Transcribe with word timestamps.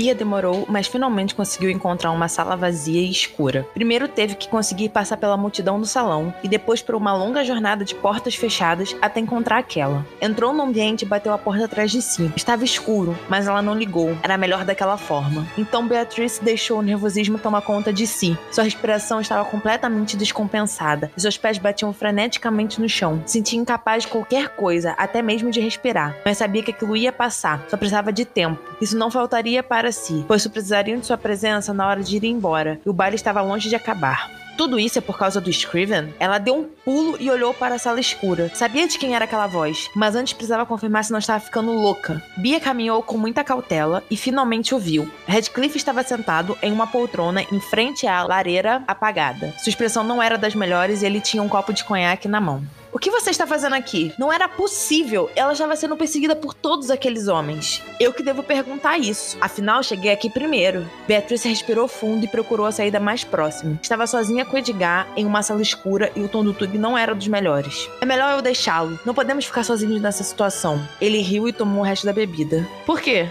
Bia 0.00 0.14
demorou, 0.14 0.64
mas 0.66 0.86
finalmente 0.86 1.34
conseguiu 1.34 1.68
encontrar 1.68 2.10
uma 2.10 2.26
sala 2.26 2.56
vazia 2.56 3.02
e 3.02 3.10
escura. 3.10 3.68
Primeiro 3.74 4.08
teve 4.08 4.34
que 4.34 4.48
conseguir 4.48 4.88
passar 4.88 5.18
pela 5.18 5.36
multidão 5.36 5.78
do 5.78 5.84
salão 5.84 6.32
e 6.42 6.48
depois 6.48 6.80
por 6.80 6.94
uma 6.94 7.12
longa 7.12 7.44
jornada 7.44 7.84
de 7.84 7.94
portas 7.94 8.34
fechadas 8.34 8.96
até 9.02 9.20
encontrar 9.20 9.58
aquela. 9.58 10.06
Entrou 10.18 10.54
no 10.54 10.62
ambiente 10.62 11.02
e 11.02 11.06
bateu 11.06 11.34
a 11.34 11.36
porta 11.36 11.66
atrás 11.66 11.90
de 11.90 12.00
si. 12.00 12.32
Estava 12.34 12.64
escuro, 12.64 13.14
mas 13.28 13.46
ela 13.46 13.60
não 13.60 13.76
ligou. 13.76 14.16
Era 14.22 14.38
melhor 14.38 14.64
daquela 14.64 14.96
forma. 14.96 15.46
Então 15.58 15.86
Beatrice 15.86 16.42
deixou 16.42 16.78
o 16.78 16.82
nervosismo 16.82 17.38
tomar 17.38 17.60
conta 17.60 17.92
de 17.92 18.06
si. 18.06 18.38
Sua 18.50 18.64
respiração 18.64 19.20
estava 19.20 19.44
completamente 19.44 20.16
descompensada 20.16 21.12
e 21.14 21.20
seus 21.20 21.36
pés 21.36 21.58
batiam 21.58 21.92
freneticamente 21.92 22.80
no 22.80 22.88
chão. 22.88 23.22
Sentia 23.26 23.60
incapaz 23.60 24.04
de 24.04 24.08
qualquer 24.08 24.48
coisa, 24.48 24.92
até 24.92 25.20
mesmo 25.20 25.50
de 25.50 25.60
respirar. 25.60 26.16
Mas 26.24 26.38
sabia 26.38 26.62
que 26.62 26.70
aquilo 26.70 26.96
ia 26.96 27.12
passar, 27.12 27.66
só 27.68 27.76
precisava 27.76 28.10
de 28.10 28.24
tempo. 28.24 28.58
Isso 28.80 28.96
não 28.96 29.10
faltaria 29.10 29.62
para 29.62 29.89
si, 29.92 30.24
pois 30.26 30.46
precisariam 30.46 30.98
de 30.98 31.06
sua 31.06 31.18
presença 31.18 31.72
na 31.72 31.86
hora 31.86 32.02
de 32.02 32.16
ir 32.16 32.24
embora, 32.24 32.80
e 32.84 32.88
o 32.88 32.92
baile 32.92 33.16
estava 33.16 33.40
longe 33.42 33.68
de 33.68 33.76
acabar. 33.76 34.30
Tudo 34.60 34.78
isso 34.78 34.98
é 34.98 35.00
por 35.00 35.16
causa 35.16 35.40
do 35.40 35.50
Scriven? 35.50 36.12
Ela 36.20 36.36
deu 36.36 36.54
um 36.54 36.64
pulo 36.64 37.16
e 37.18 37.30
olhou 37.30 37.54
para 37.54 37.76
a 37.76 37.78
sala 37.78 37.98
escura. 37.98 38.50
Sabia 38.54 38.86
de 38.86 38.98
quem 38.98 39.14
era 39.14 39.24
aquela 39.24 39.46
voz, 39.46 39.88
mas 39.96 40.14
antes 40.14 40.34
precisava 40.34 40.66
confirmar 40.66 41.02
se 41.02 41.12
não 41.12 41.18
estava 41.18 41.40
ficando 41.40 41.72
louca. 41.72 42.22
Bia 42.36 42.60
caminhou 42.60 43.02
com 43.02 43.16
muita 43.16 43.42
cautela 43.42 44.04
e 44.10 44.18
finalmente 44.18 44.74
o 44.74 44.78
viu. 44.78 45.10
Redcliffe 45.26 45.78
estava 45.78 46.02
sentado 46.02 46.58
em 46.60 46.72
uma 46.72 46.86
poltrona 46.86 47.42
em 47.50 47.58
frente 47.58 48.06
à 48.06 48.22
lareira 48.22 48.84
apagada. 48.86 49.54
Sua 49.56 49.70
expressão 49.70 50.04
não 50.04 50.22
era 50.22 50.36
das 50.36 50.54
melhores 50.54 51.00
e 51.00 51.06
ele 51.06 51.22
tinha 51.22 51.42
um 51.42 51.48
copo 51.48 51.72
de 51.72 51.82
conhaque 51.82 52.28
na 52.28 52.38
mão. 52.38 52.62
O 52.92 52.98
que 52.98 53.10
você 53.10 53.30
está 53.30 53.46
fazendo 53.46 53.74
aqui? 53.74 54.12
Não 54.18 54.32
era 54.32 54.48
possível. 54.48 55.30
Ela 55.36 55.52
estava 55.52 55.76
sendo 55.76 55.96
perseguida 55.96 56.34
por 56.34 56.52
todos 56.52 56.90
aqueles 56.90 57.28
homens. 57.28 57.80
Eu 58.00 58.12
que 58.12 58.22
devo 58.22 58.42
perguntar 58.42 58.98
isso. 58.98 59.38
Afinal, 59.40 59.80
cheguei 59.80 60.10
aqui 60.10 60.28
primeiro. 60.28 60.90
Beatrice 61.06 61.48
respirou 61.48 61.86
fundo 61.86 62.24
e 62.24 62.28
procurou 62.28 62.66
a 62.66 62.72
saída 62.72 62.98
mais 62.98 63.22
próxima. 63.22 63.78
Estava 63.80 64.08
sozinha 64.08 64.44
com 64.44 64.58
Edgar 64.58 65.06
em 65.16 65.24
uma 65.24 65.40
sala 65.40 65.62
escura 65.62 66.10
e 66.16 66.20
o 66.20 66.28
tom 66.28 66.42
do 66.42 66.52
tube 66.52 66.78
não 66.78 66.98
era 66.98 67.14
dos 67.14 67.28
melhores. 67.28 67.88
É 68.00 68.04
melhor 68.04 68.34
eu 68.34 68.42
deixá-lo. 68.42 68.98
Não 69.06 69.14
podemos 69.14 69.44
ficar 69.44 69.62
sozinhos 69.62 70.02
nessa 70.02 70.24
situação. 70.24 70.84
Ele 71.00 71.18
riu 71.18 71.48
e 71.48 71.52
tomou 71.52 71.82
o 71.82 71.86
resto 71.86 72.06
da 72.06 72.12
bebida. 72.12 72.66
Por 72.84 73.00
quê? 73.00 73.28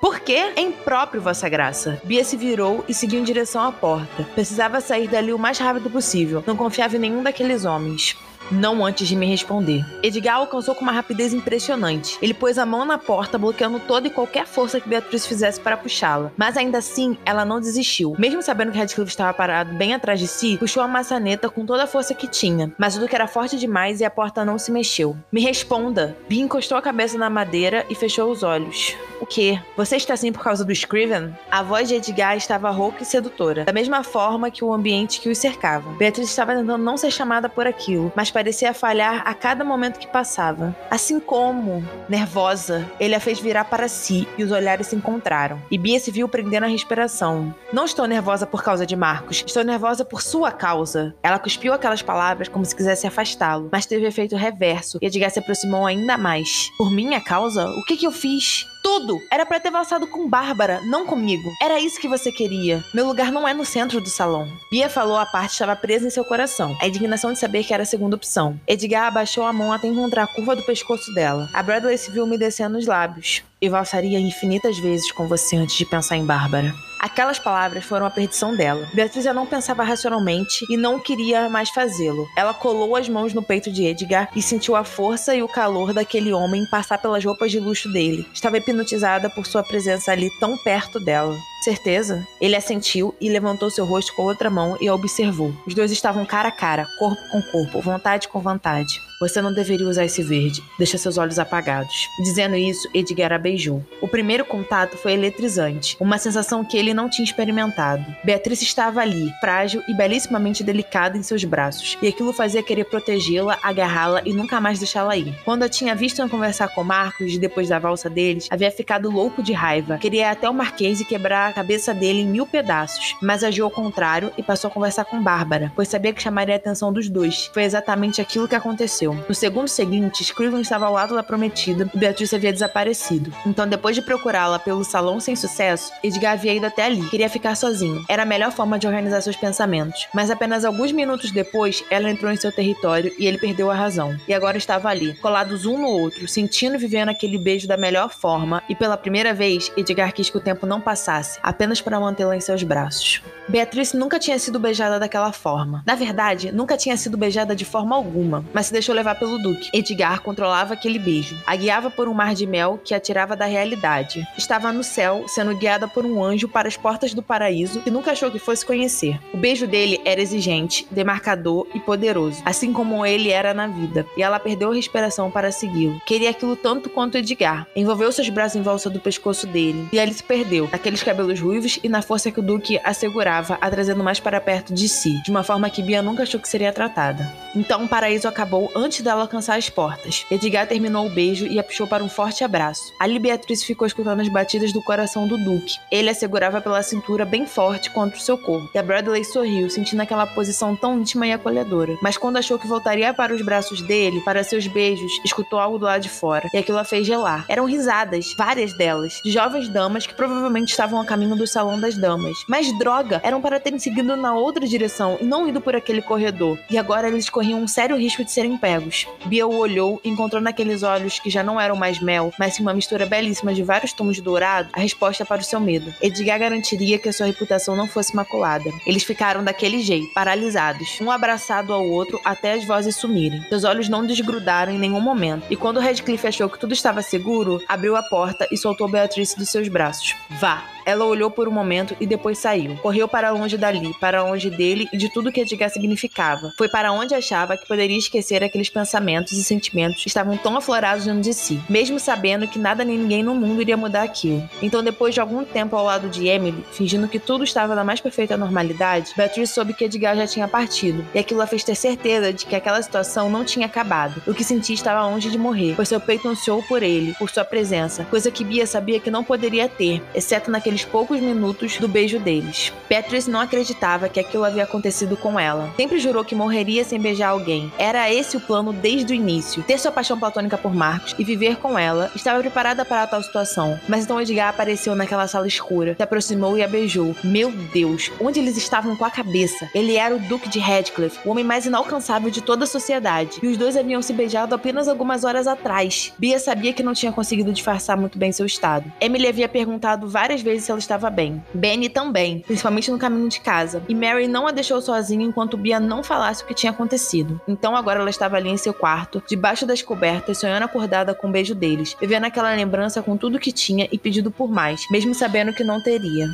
Por 0.00 0.18
quê? 0.18 0.52
É 0.56 0.60
impróprio, 0.60 1.22
Vossa 1.22 1.48
Graça. 1.48 2.00
Bia 2.02 2.24
se 2.24 2.36
virou 2.36 2.84
e 2.88 2.92
seguiu 2.92 3.20
em 3.20 3.24
direção 3.24 3.62
à 3.62 3.70
porta. 3.70 4.24
Precisava 4.34 4.80
sair 4.80 5.06
dali 5.06 5.32
o 5.32 5.38
mais 5.38 5.58
rápido 5.58 5.88
possível. 5.88 6.42
Não 6.44 6.56
confiava 6.56 6.96
em 6.96 7.00
nenhum 7.00 7.22
daqueles 7.22 7.64
homens 7.64 8.16
não 8.50 8.84
antes 8.84 9.08
de 9.08 9.16
me 9.16 9.26
responder. 9.26 9.84
Edgar 10.02 10.36
alcançou 10.36 10.74
com 10.74 10.82
uma 10.82 10.92
rapidez 10.92 11.32
impressionante. 11.32 12.18
Ele 12.22 12.34
pôs 12.34 12.58
a 12.58 12.66
mão 12.66 12.84
na 12.84 12.98
porta, 12.98 13.38
bloqueando 13.38 13.80
toda 13.80 14.06
e 14.06 14.10
qualquer 14.10 14.46
força 14.46 14.80
que 14.80 14.88
Beatriz 14.88 15.26
fizesse 15.26 15.60
para 15.60 15.76
puxá-la. 15.76 16.30
Mas 16.36 16.56
ainda 16.56 16.78
assim, 16.78 17.16
ela 17.24 17.44
não 17.44 17.60
desistiu. 17.60 18.14
Mesmo 18.18 18.42
sabendo 18.42 18.72
que 18.72 18.78
Radcliffe 18.78 19.10
estava 19.10 19.32
parado 19.34 19.74
bem 19.74 19.94
atrás 19.94 20.20
de 20.20 20.26
si, 20.26 20.56
puxou 20.58 20.82
a 20.82 20.88
maçaneta 20.88 21.48
com 21.48 21.66
toda 21.66 21.84
a 21.84 21.86
força 21.86 22.14
que 22.14 22.28
tinha. 22.28 22.72
Mas 22.78 22.96
o 22.96 23.00
Duque 23.00 23.14
era 23.14 23.26
forte 23.26 23.58
demais 23.58 24.00
e 24.00 24.04
a 24.04 24.10
porta 24.10 24.44
não 24.44 24.58
se 24.58 24.70
mexeu. 24.70 25.16
Me 25.32 25.40
responda. 25.40 26.16
Bia 26.28 26.42
encostou 26.42 26.76
a 26.76 26.82
cabeça 26.82 27.18
na 27.18 27.30
madeira 27.30 27.84
e 27.88 27.94
fechou 27.94 28.30
os 28.30 28.42
olhos. 28.42 28.94
O 29.20 29.26
quê? 29.26 29.58
Você 29.76 29.96
está 29.96 30.14
assim 30.14 30.30
por 30.30 30.42
causa 30.42 30.64
do 30.64 30.72
Scriven? 30.72 31.34
A 31.50 31.62
voz 31.62 31.88
de 31.88 31.94
Edgar 31.94 32.36
estava 32.36 32.70
rouca 32.70 33.02
e 33.02 33.06
sedutora, 33.06 33.64
da 33.64 33.72
mesma 33.72 34.04
forma 34.04 34.50
que 34.50 34.62
o 34.62 34.72
ambiente 34.72 35.20
que 35.20 35.28
os 35.30 35.38
cercava. 35.38 35.90
Beatriz 35.92 36.28
estava 36.28 36.54
tentando 36.54 36.82
não 36.82 36.96
ser 36.96 37.10
chamada 37.10 37.48
por 37.48 37.66
aquilo, 37.66 38.12
mas 38.14 38.30
parecia 38.36 38.74
falhar 38.74 39.22
a 39.24 39.32
cada 39.32 39.64
momento 39.64 39.98
que 39.98 40.06
passava. 40.06 40.76
Assim 40.90 41.18
como, 41.18 41.82
nervosa, 42.06 42.86
ele 43.00 43.14
a 43.14 43.20
fez 43.20 43.40
virar 43.40 43.64
para 43.64 43.88
si 43.88 44.28
e 44.36 44.44
os 44.44 44.52
olhares 44.52 44.88
se 44.88 44.94
encontraram. 44.94 45.58
E 45.70 45.78
Bia 45.78 45.98
se 45.98 46.10
viu 46.10 46.28
prendendo 46.28 46.64
a 46.64 46.66
respiração. 46.66 47.54
Não 47.72 47.86
estou 47.86 48.06
nervosa 48.06 48.46
por 48.46 48.62
causa 48.62 48.84
de 48.84 48.94
Marcos, 48.94 49.42
estou 49.46 49.64
nervosa 49.64 50.04
por 50.04 50.20
sua 50.20 50.52
causa. 50.52 51.14
Ela 51.22 51.38
cuspiu 51.38 51.72
aquelas 51.72 52.02
palavras 52.02 52.46
como 52.46 52.62
se 52.62 52.76
quisesse 52.76 53.06
afastá-lo, 53.06 53.70
mas 53.72 53.86
teve 53.86 54.06
efeito 54.06 54.36
reverso 54.36 54.98
e 55.00 55.06
Edgar 55.06 55.30
se 55.30 55.38
aproximou 55.38 55.86
ainda 55.86 56.18
mais. 56.18 56.68
Por 56.76 56.90
minha 56.90 57.22
causa? 57.22 57.66
O 57.70 57.84
que, 57.84 57.96
que 57.96 58.06
eu 58.06 58.12
fiz? 58.12 58.66
Tudo! 58.86 59.20
Era 59.32 59.44
para 59.44 59.58
ter 59.58 59.68
valsado 59.68 60.06
com 60.06 60.28
Bárbara, 60.28 60.80
não 60.82 61.04
comigo. 61.04 61.52
Era 61.60 61.80
isso 61.80 62.00
que 62.00 62.06
você 62.06 62.30
queria. 62.30 62.84
Meu 62.94 63.04
lugar 63.04 63.32
não 63.32 63.46
é 63.46 63.52
no 63.52 63.64
centro 63.64 64.00
do 64.00 64.08
salão. 64.08 64.46
Bia 64.70 64.88
falou 64.88 65.16
a 65.16 65.26
parte 65.26 65.50
estava 65.50 65.74
presa 65.74 66.06
em 66.06 66.10
seu 66.10 66.24
coração. 66.24 66.76
A 66.80 66.86
indignação 66.86 67.32
de 67.32 67.38
saber 67.40 67.64
que 67.64 67.74
era 67.74 67.82
a 67.82 67.86
segunda 67.86 68.14
opção. 68.14 68.60
Edgar 68.64 69.08
abaixou 69.08 69.44
a 69.44 69.52
mão 69.52 69.72
até 69.72 69.88
encontrar 69.88 70.22
a 70.22 70.26
curva 70.28 70.54
do 70.54 70.62
pescoço 70.62 71.12
dela. 71.14 71.50
A 71.52 71.64
Bradley 71.64 71.98
se 71.98 72.12
viu 72.12 72.22
umedecendo 72.22 72.78
os 72.78 72.86
lábios. 72.86 73.42
E 73.60 73.68
valsaria 73.68 74.20
infinitas 74.20 74.78
vezes 74.78 75.10
com 75.10 75.26
você 75.26 75.56
antes 75.56 75.74
de 75.74 75.84
pensar 75.84 76.16
em 76.16 76.24
Bárbara. 76.24 76.72
Aquelas 77.06 77.38
palavras 77.38 77.84
foram 77.84 78.04
a 78.04 78.10
perdição 78.10 78.56
dela. 78.56 78.88
Beatriz 78.92 79.24
já 79.24 79.32
não 79.32 79.46
pensava 79.46 79.84
racionalmente 79.84 80.66
e 80.68 80.76
não 80.76 80.98
queria 80.98 81.48
mais 81.48 81.70
fazê-lo. 81.70 82.28
Ela 82.36 82.52
colou 82.52 82.96
as 82.96 83.08
mãos 83.08 83.32
no 83.32 83.44
peito 83.44 83.70
de 83.70 83.84
Edgar 83.84 84.28
e 84.34 84.42
sentiu 84.42 84.74
a 84.74 84.82
força 84.82 85.32
e 85.32 85.40
o 85.40 85.46
calor 85.46 85.92
daquele 85.92 86.32
homem 86.32 86.66
passar 86.68 86.98
pelas 86.98 87.24
roupas 87.24 87.52
de 87.52 87.60
luxo 87.60 87.88
dele. 87.92 88.26
Estava 88.34 88.58
hipnotizada 88.58 89.30
por 89.30 89.46
sua 89.46 89.62
presença 89.62 90.10
ali 90.10 90.28
tão 90.40 90.58
perto 90.58 90.98
dela. 90.98 91.38
Certeza? 91.66 92.24
Ele 92.40 92.54
assentiu 92.54 93.12
e 93.20 93.28
levantou 93.28 93.68
seu 93.70 93.84
rosto 93.84 94.14
com 94.14 94.22
outra 94.22 94.48
mão 94.48 94.78
e 94.80 94.86
a 94.86 94.94
observou. 94.94 95.52
Os 95.66 95.74
dois 95.74 95.90
estavam 95.90 96.24
cara 96.24 96.48
a 96.48 96.52
cara, 96.52 96.86
corpo 96.96 97.20
com 97.32 97.42
corpo, 97.42 97.80
vontade 97.80 98.28
com 98.28 98.38
vontade. 98.38 99.00
Você 99.18 99.40
não 99.40 99.52
deveria 99.52 99.88
usar 99.88 100.04
esse 100.04 100.22
verde. 100.22 100.62
Deixa 100.78 100.98
seus 100.98 101.16
olhos 101.16 101.38
apagados. 101.38 102.06
Dizendo 102.22 102.54
isso, 102.54 102.86
Edgar 102.92 103.32
a 103.32 103.38
beijou. 103.38 103.82
O 104.00 104.06
primeiro 104.06 104.44
contato 104.44 104.98
foi 104.98 105.14
eletrizante, 105.14 105.96
uma 105.98 106.18
sensação 106.18 106.62
que 106.62 106.76
ele 106.76 106.92
não 106.92 107.08
tinha 107.08 107.24
experimentado. 107.24 108.04
Beatriz 108.22 108.60
estava 108.60 109.00
ali, 109.00 109.32
frágil 109.40 109.82
e 109.88 109.94
belíssimamente 109.94 110.62
delicada 110.62 111.16
em 111.16 111.22
seus 111.22 111.44
braços, 111.44 111.96
e 112.02 112.06
aquilo 112.06 112.32
fazia 112.32 112.62
querer 112.62 112.84
protegê-la, 112.84 113.58
agarrá-la 113.62 114.20
e 114.24 114.34
nunca 114.34 114.60
mais 114.60 114.78
deixá-la 114.78 115.16
ir. 115.16 115.34
Quando 115.44 115.62
a 115.62 115.68
tinha 115.68 115.94
visto 115.94 116.20
em 116.20 116.28
conversar 116.28 116.68
com 116.68 116.84
Marcos 116.84 117.38
depois 117.38 117.70
da 117.70 117.78
valsa 117.78 118.10
deles, 118.10 118.48
havia 118.50 118.70
ficado 118.70 119.10
louco 119.10 119.42
de 119.42 119.54
raiva. 119.54 119.96
Queria 119.96 120.30
até 120.30 120.48
o 120.48 120.52
Marquês 120.52 121.00
e 121.00 121.06
quebrar 121.06 121.54
cabeça 121.56 121.94
dele 121.94 122.20
em 122.20 122.26
mil 122.26 122.46
pedaços, 122.46 123.16
mas 123.22 123.42
agiu 123.42 123.64
ao 123.64 123.70
contrário 123.70 124.30
e 124.36 124.42
passou 124.42 124.68
a 124.68 124.70
conversar 124.70 125.06
com 125.06 125.22
Bárbara, 125.22 125.72
pois 125.74 125.88
sabia 125.88 126.12
que 126.12 126.22
chamaria 126.22 126.54
a 126.54 126.58
atenção 126.58 126.92
dos 126.92 127.08
dois. 127.08 127.50
Foi 127.54 127.62
exatamente 127.62 128.20
aquilo 128.20 128.46
que 128.46 128.54
aconteceu. 128.54 129.14
No 129.26 129.34
segundo 129.34 129.66
seguinte, 129.66 130.22
Scriven 130.22 130.60
estava 130.60 130.84
ao 130.84 130.92
lado 130.92 131.14
da 131.14 131.22
prometida 131.22 131.88
e 131.94 131.98
Beatriz 131.98 132.34
havia 132.34 132.52
desaparecido. 132.52 133.32
Então, 133.46 133.66
depois 133.66 133.96
de 133.96 134.02
procurá-la 134.02 134.58
pelo 134.58 134.84
salão 134.84 135.18
sem 135.18 135.34
sucesso, 135.34 135.90
Edgar 136.04 136.34
havia 136.34 136.52
ido 136.52 136.66
até 136.66 136.84
ali. 136.84 137.08
Queria 137.08 137.30
ficar 137.30 137.54
sozinho. 137.54 138.04
Era 138.06 138.24
a 138.24 138.26
melhor 138.26 138.52
forma 138.52 138.78
de 138.78 138.86
organizar 138.86 139.22
seus 139.22 139.36
pensamentos. 139.36 140.08
Mas 140.12 140.30
apenas 140.30 140.62
alguns 140.62 140.92
minutos 140.92 141.30
depois, 141.30 141.82
ela 141.88 142.10
entrou 142.10 142.30
em 142.30 142.36
seu 142.36 142.52
território 142.52 143.14
e 143.18 143.26
ele 143.26 143.38
perdeu 143.38 143.70
a 143.70 143.74
razão. 143.74 144.14
E 144.28 144.34
agora 144.34 144.58
estava 144.58 144.90
ali, 144.90 145.14
colados 145.14 145.64
um 145.64 145.78
no 145.78 145.88
outro, 145.88 146.28
sentindo 146.28 146.74
e 146.74 146.78
vivendo 146.78 147.08
aquele 147.08 147.38
beijo 147.38 147.66
da 147.66 147.78
melhor 147.78 148.10
forma. 148.10 148.62
E 148.68 148.74
pela 148.74 148.98
primeira 148.98 149.32
vez, 149.32 149.72
Edgar 149.74 150.12
quis 150.12 150.28
que 150.28 150.36
o 150.36 150.40
tempo 150.40 150.66
não 150.66 150.82
passasse, 150.82 151.35
apenas 151.42 151.80
para 151.80 152.00
mantê-la 152.00 152.36
em 152.36 152.40
seus 152.40 152.62
braços. 152.62 153.22
Beatriz 153.48 153.92
nunca 153.92 154.18
tinha 154.18 154.38
sido 154.38 154.58
beijada 154.58 154.98
daquela 154.98 155.32
forma. 155.32 155.82
Na 155.86 155.94
verdade, 155.94 156.50
nunca 156.50 156.76
tinha 156.76 156.96
sido 156.96 157.16
beijada 157.16 157.54
de 157.54 157.64
forma 157.64 157.94
alguma, 157.94 158.44
mas 158.52 158.66
se 158.66 158.72
deixou 158.72 158.94
levar 158.94 159.14
pelo 159.14 159.38
Duque. 159.38 159.70
Edgar 159.72 160.20
controlava 160.20 160.74
aquele 160.74 160.98
beijo. 160.98 161.36
A 161.46 161.54
guiava 161.54 161.88
por 161.88 162.08
um 162.08 162.14
mar 162.14 162.34
de 162.34 162.46
mel 162.46 162.80
que 162.82 162.92
a 162.92 162.98
tirava 163.00 163.36
da 163.36 163.44
realidade. 163.44 164.26
Estava 164.36 164.72
no 164.72 164.82
céu, 164.82 165.24
sendo 165.28 165.56
guiada 165.56 165.86
por 165.86 166.04
um 166.04 166.22
anjo 166.22 166.48
para 166.48 166.66
as 166.66 166.76
portas 166.76 167.14
do 167.14 167.22
paraíso 167.22 167.80
que 167.82 167.90
nunca 167.90 168.12
achou 168.12 168.30
que 168.30 168.38
fosse 168.38 168.66
conhecer. 168.66 169.20
O 169.32 169.36
beijo 169.36 169.66
dele 169.66 170.00
era 170.04 170.20
exigente, 170.20 170.86
demarcador 170.90 171.66
e 171.74 171.78
poderoso, 171.78 172.42
assim 172.44 172.72
como 172.72 173.06
ele 173.06 173.30
era 173.30 173.54
na 173.54 173.66
vida. 173.66 174.04
E 174.16 174.22
ela 174.22 174.40
perdeu 174.40 174.70
a 174.70 174.74
respiração 174.74 175.30
para 175.30 175.52
segui-lo. 175.52 176.00
Queria 176.04 176.30
aquilo 176.30 176.56
tanto 176.56 176.90
quanto 176.90 177.16
Edgar. 177.16 177.66
Envolveu 177.76 178.10
seus 178.10 178.28
braços 178.28 178.56
em 178.56 178.62
volta 178.62 178.90
do 178.90 179.00
pescoço 179.00 179.46
dele 179.46 179.88
e 179.92 179.98
ele 179.98 180.12
se 180.12 180.22
perdeu, 180.22 180.68
naqueles 180.70 181.02
cabelos 181.02 181.25
ruivos 181.38 181.78
e 181.82 181.88
na 181.88 182.02
força 182.02 182.30
que 182.30 182.40
o 182.40 182.42
Duque 182.42 182.80
assegurava, 182.82 183.58
a 183.60 183.70
trazendo 183.70 184.02
mais 184.02 184.18
para 184.18 184.40
perto 184.40 184.74
de 184.74 184.88
si, 184.88 185.22
de 185.22 185.30
uma 185.30 185.42
forma 185.42 185.70
que 185.70 185.82
Bia 185.82 186.02
nunca 186.02 186.24
achou 186.24 186.40
que 186.40 186.48
seria 186.48 186.72
tratada. 186.72 187.32
Então 187.54 187.84
o 187.84 187.88
paraíso 187.88 188.28
acabou 188.28 188.70
antes 188.74 188.96
antes 188.96 189.00
dela 189.02 189.22
alcançar 189.22 189.58
as 189.58 189.68
portas. 189.68 190.24
Edgar 190.30 190.66
terminou 190.66 191.06
o 191.06 191.10
beijo 191.10 191.46
e 191.46 191.58
a 191.58 191.64
puxou 191.64 191.86
para 191.86 192.04
um 192.04 192.08
forte 192.08 192.44
abraço. 192.44 192.92
Ali 192.98 193.18
Beatriz 193.18 193.62
ficou 193.62 193.86
escutando 193.86 194.20
as 194.20 194.28
batidas 194.28 194.72
do 194.72 194.82
coração 194.82 195.26
do 195.26 195.36
Duque. 195.36 195.78
Ele 195.90 196.08
a 196.08 196.14
segurava 196.14 196.60
pela 196.60 196.82
cintura 196.82 197.24
bem 197.24 197.46
forte 197.46 197.90
contra 197.90 198.16
o 198.16 198.20
seu 198.20 198.38
corpo. 198.38 198.70
E 198.74 198.78
a 198.78 198.82
Bradley 198.82 199.24
sorriu, 199.24 199.68
sentindo 199.68 200.00
aquela 200.00 200.26
posição 200.26 200.74
tão 200.76 200.98
íntima 200.98 201.26
e 201.26 201.32
acolhedora. 201.32 201.96
Mas 202.00 202.16
quando 202.16 202.36
achou 202.36 202.58
que 202.58 202.66
voltaria 202.66 203.12
para 203.12 203.34
os 203.34 203.42
braços 203.42 203.82
dele, 203.82 204.20
para 204.20 204.44
seus 204.44 204.66
beijos, 204.66 205.12
escutou 205.24 205.58
algo 205.58 205.78
do 205.78 205.84
lado 205.84 206.02
de 206.02 206.08
fora. 206.08 206.48
E 206.54 206.56
aquilo 206.56 206.78
a 206.78 206.84
fez 206.84 207.06
gelar. 207.06 207.44
Eram 207.48 207.66
risadas, 207.66 208.34
várias 208.38 208.72
delas, 208.72 209.20
de 209.24 209.30
jovens 209.30 209.68
damas 209.68 210.06
que 210.06 210.14
provavelmente 210.14 210.70
estavam 210.70 211.00
a 211.00 211.04
caminho 211.16 211.34
do 211.34 211.46
salão 211.46 211.80
das 211.80 211.96
damas. 211.96 212.44
Mas 212.46 212.70
droga, 212.78 213.22
eram 213.24 213.40
para 213.40 213.58
terem 213.58 213.78
seguido 213.78 214.14
na 214.16 214.34
outra 214.34 214.66
direção 214.66 215.16
e 215.18 215.24
não 215.24 215.48
ido 215.48 215.62
por 215.62 215.74
aquele 215.74 216.02
corredor. 216.02 216.58
E 216.70 216.76
agora 216.76 217.08
eles 217.08 217.30
corriam 217.30 217.62
um 217.62 217.66
sério 217.66 217.96
risco 217.96 218.22
de 218.22 218.30
serem 218.30 218.58
pegos. 218.58 219.06
Bia 219.24 219.46
o 219.46 219.56
olhou 219.56 219.98
e 220.04 220.10
encontrou 220.10 220.42
naqueles 220.42 220.82
olhos 220.82 221.18
que 221.18 221.30
já 221.30 221.42
não 221.42 221.58
eram 221.58 221.74
mais 221.74 221.98
mel, 222.00 222.34
mas 222.38 222.54
sim 222.54 222.62
uma 222.62 222.74
mistura 222.74 223.06
belíssima 223.06 223.54
de 223.54 223.62
vários 223.62 223.94
tons 223.94 224.16
de 224.16 224.20
dourado, 224.20 224.68
a 224.74 224.80
resposta 224.80 225.24
para 225.24 225.40
o 225.40 225.44
seu 225.44 225.58
medo. 225.58 225.92
Edgar 226.02 226.38
garantiria 226.38 226.98
que 226.98 227.08
a 227.08 227.12
sua 227.14 227.24
reputação 227.24 227.74
não 227.74 227.88
fosse 227.88 228.14
maculada. 228.14 228.70
Eles 228.86 229.02
ficaram 229.02 229.42
daquele 229.42 229.80
jeito, 229.80 230.12
paralisados, 230.12 231.00
um 231.00 231.10
abraçado 231.10 231.72
ao 231.72 231.88
outro 231.88 232.20
até 232.22 232.52
as 232.52 232.64
vozes 232.66 232.94
sumirem. 232.94 233.42
Seus 233.48 233.64
olhos 233.64 233.88
não 233.88 234.04
desgrudaram 234.04 234.72
em 234.72 234.78
nenhum 234.78 235.00
momento, 235.00 235.46
e 235.48 235.56
quando 235.56 235.80
Redcliffe 235.80 236.26
achou 236.26 236.50
que 236.50 236.58
tudo 236.58 236.74
estava 236.74 237.00
seguro, 237.00 237.62
abriu 237.66 237.96
a 237.96 238.02
porta 238.02 238.46
e 238.52 238.58
soltou 238.58 238.86
Beatrice 238.86 239.38
dos 239.38 239.48
seus 239.48 239.68
braços. 239.68 240.14
Vá! 240.38 240.75
Ela 240.86 241.04
olhou 241.04 241.30
por 241.30 241.48
um 241.48 241.50
momento 241.50 241.96
e 242.00 242.06
depois 242.06 242.38
saiu. 242.38 242.76
Correu 242.76 243.08
para 243.08 243.30
longe 243.30 243.58
dali, 243.58 243.92
para 244.00 244.22
longe 244.22 244.48
dele 244.48 244.88
e 244.92 244.96
de 244.96 245.08
tudo 245.08 245.32
que 245.32 245.40
Edgar 245.40 245.68
significava. 245.68 246.52
Foi 246.56 246.68
para 246.68 246.92
onde 246.92 247.12
achava 247.12 247.56
que 247.56 247.66
poderia 247.66 247.98
esquecer 247.98 248.44
aqueles 248.44 248.70
pensamentos 248.70 249.32
e 249.32 249.42
sentimentos 249.42 250.00
que 250.00 250.08
estavam 250.08 250.36
tão 250.36 250.56
aflorados 250.56 251.04
dentro 251.04 251.22
de 251.22 251.34
si, 251.34 251.60
mesmo 251.68 251.98
sabendo 251.98 252.46
que 252.46 252.56
nada 252.56 252.84
nem 252.84 252.96
ninguém 252.96 253.22
no 253.24 253.34
mundo 253.34 253.60
iria 253.60 253.76
mudar 253.76 254.04
aquilo. 254.04 254.48
Então, 254.62 254.80
depois 254.80 255.12
de 255.12 255.20
algum 255.20 255.44
tempo 255.44 255.74
ao 255.74 255.84
lado 255.84 256.08
de 256.08 256.28
Emily, 256.28 256.64
fingindo 256.70 257.08
que 257.08 257.18
tudo 257.18 257.42
estava 257.42 257.74
na 257.74 257.82
mais 257.82 258.00
perfeita 258.00 258.36
normalidade, 258.36 259.12
Beatrice 259.16 259.52
soube 259.52 259.74
que 259.74 259.84
Edgar 259.84 260.16
já 260.16 260.26
tinha 260.26 260.46
partido, 260.46 261.04
e 261.12 261.18
aquilo 261.18 261.42
a 261.42 261.48
fez 261.48 261.64
ter 261.64 261.74
certeza 261.74 262.32
de 262.32 262.46
que 262.46 262.54
aquela 262.54 262.80
situação 262.80 263.28
não 263.28 263.44
tinha 263.44 263.66
acabado. 263.66 264.22
O 264.24 264.32
que 264.32 264.44
sentia 264.44 264.74
estava 264.74 265.04
longe 265.08 265.30
de 265.30 265.38
morrer, 265.38 265.74
pois 265.74 265.88
seu 265.88 266.00
peito 266.00 266.28
ansiou 266.28 266.62
por 266.62 266.82
ele, 266.82 267.12
por 267.18 267.28
sua 267.28 267.44
presença, 267.44 268.04
coisa 268.04 268.30
que 268.30 268.44
Bia 268.44 268.66
sabia 268.66 269.00
que 269.00 269.10
não 269.10 269.24
poderia 269.24 269.68
ter, 269.68 270.00
exceto 270.14 270.48
naquele 270.48 270.75
poucos 270.84 271.20
minutos 271.20 271.78
do 271.78 271.88
beijo 271.88 272.18
deles. 272.18 272.72
Beatrice 272.88 273.30
não 273.30 273.40
acreditava 273.40 274.08
que 274.08 274.20
aquilo 274.20 274.44
havia 274.44 274.64
acontecido 274.64 275.16
com 275.16 275.38
ela. 275.38 275.72
Sempre 275.76 275.98
jurou 275.98 276.24
que 276.24 276.34
morreria 276.34 276.84
sem 276.84 277.00
beijar 277.00 277.28
alguém. 277.28 277.72
Era 277.78 278.12
esse 278.12 278.36
o 278.36 278.40
plano 278.40 278.72
desde 278.72 279.12
o 279.12 279.16
início: 279.16 279.62
ter 279.62 279.78
sua 279.78 279.92
paixão 279.92 280.18
platônica 280.18 280.58
por 280.58 280.74
Marcos 280.74 281.14
e 281.18 281.24
viver 281.24 281.56
com 281.56 281.78
ela. 281.78 282.10
Estava 282.14 282.40
preparada 282.40 282.84
para 282.84 283.06
tal 283.06 283.22
situação. 283.22 283.78
Mas 283.88 284.04
então 284.04 284.20
Edgar 284.20 284.48
apareceu 284.48 284.94
naquela 284.94 285.26
sala 285.26 285.46
escura, 285.46 285.94
se 285.96 286.02
aproximou 286.02 286.56
e 286.56 286.62
a 286.62 286.68
beijou. 286.68 287.14
Meu 287.22 287.50
Deus, 287.50 288.10
onde 288.20 288.40
eles 288.40 288.56
estavam 288.56 288.96
com 288.96 289.04
a 289.04 289.10
cabeça? 289.10 289.68
Ele 289.74 289.96
era 289.96 290.14
o 290.14 290.18
Duque 290.18 290.48
de 290.48 290.58
Radcliffe, 290.58 291.18
o 291.24 291.30
homem 291.30 291.44
mais 291.44 291.66
inalcançável 291.66 292.30
de 292.30 292.40
toda 292.40 292.64
a 292.64 292.66
sociedade. 292.66 293.38
E 293.42 293.46
os 293.46 293.56
dois 293.56 293.76
haviam 293.76 294.02
se 294.02 294.12
beijado 294.12 294.54
apenas 294.54 294.88
algumas 294.88 295.24
horas 295.24 295.46
atrás. 295.46 296.12
Bia 296.18 296.38
sabia 296.38 296.72
que 296.72 296.82
não 296.82 296.94
tinha 296.94 297.12
conseguido 297.12 297.52
disfarçar 297.52 297.96
muito 297.96 298.18
bem 298.18 298.32
seu 298.32 298.46
estado. 298.46 298.90
Emily 299.00 299.28
havia 299.28 299.48
perguntado 299.48 300.08
várias 300.08 300.42
vezes 300.42 300.65
se 300.66 300.70
ela 300.72 300.78
estava 300.78 301.08
bem. 301.08 301.42
Benny 301.54 301.88
também, 301.88 302.40
principalmente 302.40 302.90
no 302.90 302.98
caminho 302.98 303.28
de 303.28 303.40
casa. 303.40 303.82
E 303.88 303.94
Mary 303.94 304.26
não 304.26 304.46
a 304.46 304.50
deixou 304.50 304.82
sozinha 304.82 305.24
enquanto 305.24 305.56
Bia 305.56 305.78
não 305.78 306.02
falasse 306.02 306.42
o 306.42 306.46
que 306.46 306.54
tinha 306.54 306.72
acontecido. 306.72 307.40
Então 307.46 307.76
agora 307.76 308.00
ela 308.00 308.10
estava 308.10 308.36
ali 308.36 308.50
em 308.50 308.56
seu 308.56 308.74
quarto, 308.74 309.22
debaixo 309.26 309.64
das 309.64 309.80
cobertas, 309.80 310.38
sonhando 310.38 310.64
acordada 310.64 311.14
com 311.14 311.28
o 311.28 311.30
um 311.30 311.32
beijo 311.32 311.54
deles, 311.54 311.96
vivendo 312.00 312.24
aquela 312.24 312.52
lembrança 312.54 313.02
com 313.02 313.16
tudo 313.16 313.38
que 313.38 313.52
tinha 313.52 313.88
e 313.90 313.98
pedindo 313.98 314.30
por 314.30 314.50
mais, 314.50 314.82
mesmo 314.90 315.14
sabendo 315.14 315.52
que 315.52 315.64
não 315.64 315.82
teria. 315.82 316.26